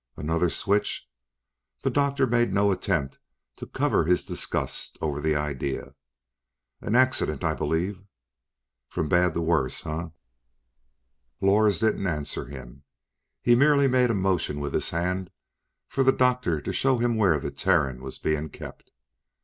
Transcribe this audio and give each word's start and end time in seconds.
"Another 0.17 0.49
switch?" 0.49 1.07
The 1.83 1.91
doctor 1.91 2.25
made 2.25 2.51
no 2.51 2.71
attempt 2.71 3.19
to 3.57 3.67
cover 3.67 4.03
his 4.05 4.25
disgust 4.25 4.97
over 4.99 5.21
the 5.21 5.35
idea. 5.35 5.93
"An 6.81 6.95
accident, 6.95 7.43
I 7.43 7.53
believe." 7.53 8.01
"From 8.89 9.07
bad 9.07 9.35
to 9.35 9.41
worse, 9.41 9.81
huh?" 9.81 10.09
Lors 11.39 11.81
didn't 11.81 12.07
answer 12.07 12.45
him. 12.45 12.81
He 13.43 13.53
merely 13.53 13.87
made 13.87 14.09
a 14.09 14.15
motion 14.15 14.59
with 14.59 14.73
his 14.73 14.89
hand 14.89 15.29
for 15.87 16.03
the 16.03 16.11
doctor 16.11 16.59
to 16.61 16.73
show 16.73 16.97
him 16.97 17.15
where 17.15 17.39
the 17.39 17.51
Terran 17.51 18.01
was 18.01 18.17
being 18.17 18.49
kept. 18.49 18.89